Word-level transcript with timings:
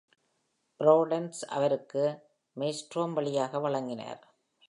Providence 0.79 1.41
அவருக்கு 1.49 2.03
maelstrom 2.57 3.13
வழியாக 3.13 3.59
வழங்கினார். 3.59 4.21